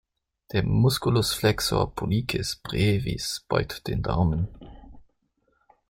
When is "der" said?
0.51-0.63